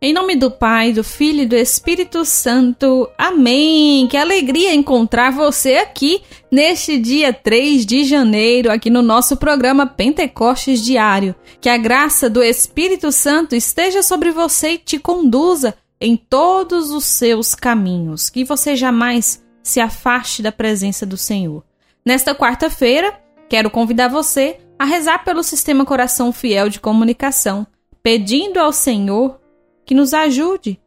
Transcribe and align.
Em 0.00 0.12
nome 0.12 0.36
do 0.36 0.48
Pai, 0.48 0.92
do 0.92 1.02
Filho 1.02 1.42
e 1.42 1.46
do 1.46 1.56
Espírito 1.56 2.24
Santo. 2.24 3.10
Amém. 3.18 4.06
Que 4.06 4.16
alegria 4.16 4.72
encontrar 4.72 5.32
você 5.32 5.78
aqui 5.78 6.22
neste 6.52 6.96
dia 7.00 7.32
3 7.32 7.84
de 7.84 8.04
janeiro, 8.04 8.70
aqui 8.70 8.90
no 8.90 9.02
nosso 9.02 9.36
programa 9.36 9.88
Pentecostes 9.88 10.84
Diário. 10.84 11.34
Que 11.60 11.68
a 11.68 11.76
graça 11.76 12.30
do 12.30 12.40
Espírito 12.44 13.10
Santo 13.10 13.56
esteja 13.56 14.00
sobre 14.00 14.30
você 14.30 14.74
e 14.74 14.78
te 14.78 15.00
conduza 15.00 15.74
em 16.00 16.16
todos 16.16 16.90
os 16.90 17.04
seus 17.04 17.56
caminhos. 17.56 18.30
Que 18.30 18.44
você 18.44 18.76
jamais 18.76 19.44
se 19.64 19.80
afaste 19.80 20.42
da 20.42 20.52
presença 20.52 21.04
do 21.04 21.16
Senhor. 21.16 21.64
Nesta 22.06 22.36
quarta-feira, 22.36 23.18
quero 23.48 23.68
convidar 23.68 24.06
você 24.06 24.60
a 24.78 24.84
rezar 24.84 25.24
pelo 25.24 25.42
Sistema 25.42 25.84
Coração 25.84 26.32
Fiel 26.32 26.68
de 26.68 26.78
Comunicação, 26.78 27.66
pedindo 28.00 28.60
ao 28.60 28.72
Senhor 28.72 29.40
que 29.88 29.94
nos 29.94 30.12
ajude 30.12 30.78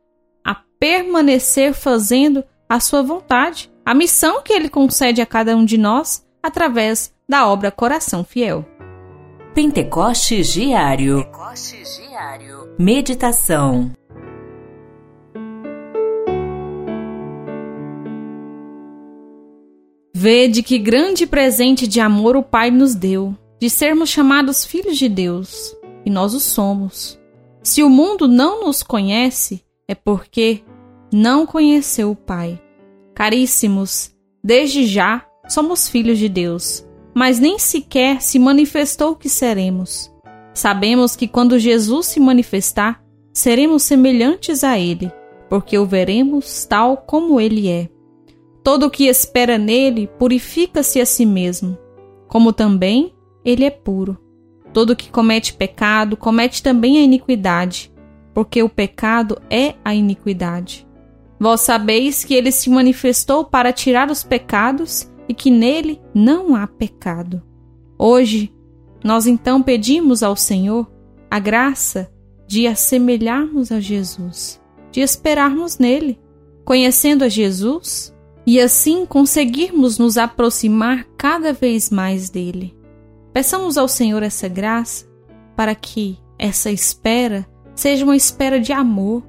a 0.46 0.54
permanecer 0.80 1.74
fazendo 1.74 2.44
a 2.70 2.80
sua 2.80 3.02
vontade, 3.02 3.72
a 3.84 3.96
missão 3.96 4.44
que 4.44 4.54
ele 4.54 4.70
concede 4.70 5.24
a 5.24 5.26
cada 5.26 5.58
um 5.58 5.66
de 5.66 5.76
nós 5.76 6.24
através 6.42 7.12
da 7.28 7.48
obra 7.48 7.72
Coração 7.72 8.24
Fiel. 8.24 8.64
Pentecostes 9.56 10.54
Diário. 10.54 11.24
Pentecostes 11.24 12.00
Diário. 12.08 12.76
Meditação. 12.78 13.92
Vede 20.14 20.62
que 20.62 20.78
grande 20.78 21.26
presente 21.26 21.88
de 21.88 22.00
amor 22.00 22.36
o 22.36 22.44
Pai 22.44 22.70
nos 22.70 22.94
deu, 22.94 23.36
de 23.60 23.68
sermos 23.68 24.12
chamados 24.12 24.64
filhos 24.64 24.96
de 24.96 25.10
Deus, 25.10 25.76
e 26.06 26.10
nós 26.12 26.36
o 26.36 26.40
somos. 26.40 27.20
Se 27.64 27.84
o 27.84 27.90
mundo 27.90 28.28
não 28.28 28.66
nos 28.66 28.82
conhece, 28.82 29.64
é 29.88 29.94
porque 29.94 30.64
não 31.14 31.46
conheceu 31.46 32.12
o 32.12 32.16
Pai. 32.16 32.62
Caríssimos, 33.14 34.16
desde 34.44 34.86
já 34.86 35.26
somos 35.48 35.88
filhos 35.88 36.18
de 36.18 36.28
Deus, 36.28 36.88
mas 37.14 37.40
nem 37.40 37.60
sequer 37.60 38.22
se 38.22 38.40
manifestou 38.40 39.16
que 39.16 39.30
seremos. 39.30 40.12
Sabemos 40.54 41.16
que 41.16 41.28
quando 41.28 41.60
Jesus 41.60 42.08
se 42.08 42.20
manifestar, 42.20 43.04
seremos 43.34 43.84
semelhantes 43.84 44.64
a 44.64 44.80
Ele, 44.80 45.12
porque 45.50 45.78
o 45.78 45.86
veremos 45.86 46.66
tal 46.66 46.98
como 46.98 47.40
Ele 47.40 47.70
é. 47.70 47.90
Todo 48.64 48.88
o 48.88 48.90
que 48.90 49.06
espera 49.06 49.58
nele 49.58 50.08
purifica-se 50.20 51.02
a 51.02 51.06
si 51.06 51.26
mesmo, 51.26 51.78
como 52.28 52.54
também 52.54 53.14
ele 53.44 53.66
é 53.66 53.72
puro. 53.72 54.18
Todo 54.74 54.96
que 54.96 55.10
comete 55.10 55.54
pecado 55.54 56.16
comete 56.16 56.64
também 56.64 56.98
a 56.98 57.02
iniquidade, 57.02 57.92
porque 58.34 58.64
o 58.64 58.70
pecado 58.70 59.42
é 59.50 59.76
a 59.84 59.94
iniquidade. 59.94 60.88
Vós 61.40 61.62
sabeis 61.62 62.24
que 62.24 62.34
ele 62.34 62.52
se 62.52 62.70
manifestou 62.70 63.44
para 63.44 63.74
tirar 63.74 64.10
os 64.10 64.24
pecados 64.24 65.12
e 65.28 65.34
que 65.34 65.50
nele 65.50 66.00
não 66.14 66.56
há 66.56 66.68
pecado. 66.68 67.42
Hoje, 67.98 68.54
nós 69.04 69.26
então 69.26 69.62
pedimos 69.62 70.22
ao 70.24 70.36
Senhor 70.36 70.90
a 71.30 71.40
graça 71.40 72.12
de 72.48 72.68
assemelharmos 72.68 73.72
a 73.72 73.80
Jesus, 73.80 74.62
de 74.92 75.02
esperarmos 75.02 75.78
nele, 75.78 76.20
conhecendo 76.64 77.24
a 77.24 77.30
Jesus 77.30 78.14
e 78.46 78.60
assim 78.60 79.06
conseguirmos 79.06 79.98
nos 79.98 80.18
aproximar 80.18 81.06
cada 81.18 81.54
vez 81.54 81.90
mais 81.90 82.30
dele. 82.30 82.76
Peçamos 83.34 83.78
ao 83.78 83.88
Senhor 83.88 84.22
essa 84.24 84.48
graça 84.48 85.06
para 85.56 85.74
que 85.74 86.20
essa 86.38 86.70
espera 86.70 87.48
seja 87.74 88.04
uma 88.04 88.16
espera 88.16 88.60
de 88.60 88.74
amor, 88.74 89.24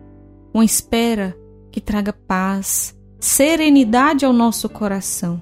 uma 0.53 0.65
espera 0.65 1.37
que 1.71 1.81
traga 1.81 2.13
paz, 2.13 2.99
serenidade 3.21 4.25
ao 4.25 4.33
nosso 4.33 4.69
coração, 4.69 5.41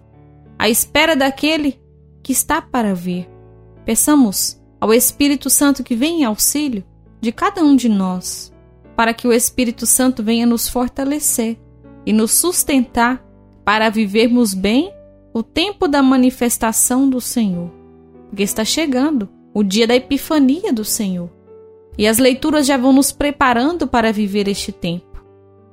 a 0.58 0.68
espera 0.68 1.16
daquele 1.16 1.80
que 2.22 2.32
está 2.32 2.60
para 2.60 2.94
vir. 2.94 3.28
Peçamos 3.84 4.60
ao 4.78 4.92
Espírito 4.92 5.48
Santo 5.48 5.82
que 5.82 5.96
venha 5.96 6.20
em 6.20 6.24
auxílio 6.24 6.84
de 7.18 7.32
cada 7.32 7.62
um 7.62 7.74
de 7.74 7.88
nós, 7.88 8.52
para 8.94 9.14
que 9.14 9.26
o 9.26 9.32
Espírito 9.32 9.86
Santo 9.86 10.22
venha 10.22 10.44
nos 10.44 10.68
fortalecer 10.68 11.58
e 12.04 12.12
nos 12.12 12.32
sustentar 12.32 13.24
para 13.64 13.88
vivermos 13.88 14.52
bem 14.52 14.92
o 15.32 15.42
tempo 15.42 15.88
da 15.88 16.02
manifestação 16.02 17.08
do 17.08 17.20
Senhor 17.20 17.79
porque 18.30 18.44
está 18.44 18.64
chegando 18.64 19.28
o 19.52 19.62
dia 19.62 19.86
da 19.86 19.96
epifania 19.96 20.72
do 20.72 20.84
Senhor. 20.84 21.28
E 21.98 22.06
as 22.06 22.18
leituras 22.18 22.66
já 22.66 22.76
vão 22.76 22.92
nos 22.92 23.12
preparando 23.12 23.86
para 23.86 24.12
viver 24.12 24.48
este 24.48 24.72
tempo. 24.72 25.22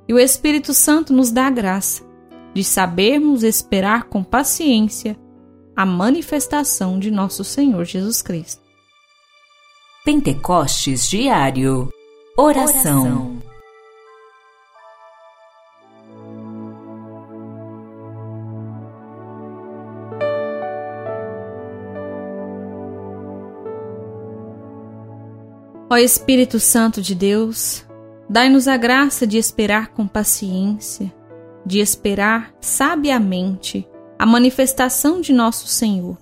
E 0.08 0.14
o 0.14 0.20
Espírito 0.20 0.74
Santo 0.74 1.14
nos 1.14 1.32
dá 1.32 1.48
a 1.48 1.52
graça 1.52 2.04
de 2.54 2.64
sabermos 2.64 3.44
esperar 3.44 4.06
com 4.06 4.24
paciência 4.24 5.18
a 5.76 5.86
manifestação 5.86 6.98
de 6.98 7.12
nosso 7.12 7.44
Senhor 7.44 7.86
Jesus 7.86 8.22
Cristo. 8.22 8.62
Pentecostes 10.04 11.08
Diário 11.08 11.94
Oração. 12.36 13.02
Oração. 13.04 13.37
Ó 25.90 25.96
Espírito 25.96 26.60
Santo 26.60 27.02
de 27.02 27.16
Deus, 27.16 27.86
dai-nos 28.30 28.68
a 28.68 28.76
graça 28.76 29.26
de 29.26 29.38
esperar 29.38 29.94
com 29.94 30.06
paciência, 30.06 31.14
de 31.66 31.80
esperar 31.80 32.54
sabiamente 32.60 33.88
a 34.20 34.26
manifestação 34.26 35.22
de 35.22 35.32
nosso 35.32 35.66
Senhor. 35.68 36.18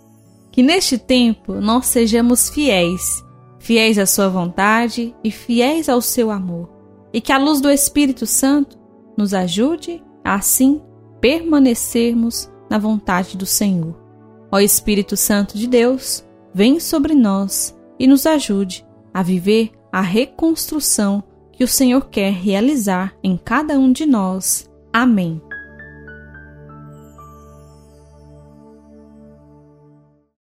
Que 0.51 0.61
neste 0.61 0.99
tempo 0.99 1.55
nós 1.55 1.87
sejamos 1.87 2.47
fiéis, 2.47 3.25
fiéis 3.57 3.97
à 3.97 4.05
Sua 4.05 4.29
vontade 4.29 5.15
e 5.23 5.31
fiéis 5.31 5.89
ao 5.89 5.99
seu 5.99 6.29
amor, 6.29 6.69
e 7.11 7.19
que 7.19 7.31
a 7.31 7.39
luz 7.39 7.59
do 7.59 7.71
Espírito 7.71 8.27
Santo 8.27 8.77
nos 9.17 9.33
ajude 9.33 10.03
a 10.23 10.35
assim 10.35 10.79
permanecermos 11.19 12.51
na 12.69 12.77
vontade 12.77 13.35
do 13.35 13.47
Senhor. 13.47 13.99
Ó 14.51 14.59
Espírito 14.59 15.17
Santo 15.17 15.57
de 15.57 15.65
Deus, 15.65 16.23
vem 16.53 16.79
sobre 16.79 17.15
nós 17.15 17.75
e 17.97 18.05
nos 18.05 18.27
ajude 18.27 18.85
a 19.15 19.23
viver 19.23 19.71
a 19.93 20.01
reconstrução 20.01 21.23
que 21.53 21.63
o 21.63 21.67
Senhor 21.69 22.09
quer 22.09 22.33
realizar 22.33 23.15
em 23.23 23.37
cada 23.37 23.79
um 23.79 23.89
de 23.89 24.05
nós. 24.05 24.69
Amém. 24.91 25.41